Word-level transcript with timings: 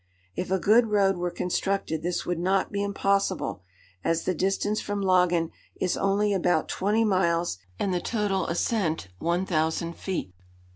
If 0.35 0.49
a 0.49 0.57
good 0.57 0.87
road 0.87 1.17
were 1.17 1.29
constructed 1.29 2.01
this 2.01 2.25
would 2.25 2.39
not 2.39 2.71
be 2.71 2.81
impossible, 2.81 3.61
as 4.03 4.23
the 4.23 4.33
distance 4.33 4.81
from 4.81 4.99
Laggan 5.03 5.51
is 5.79 5.95
only 5.95 6.33
about 6.33 6.67
twenty 6.67 7.05
miles, 7.05 7.59
and 7.77 7.93
the 7.93 8.01
total 8.01 8.47
ascent 8.47 9.09
1000 9.19 9.93
feet. 9.95 10.33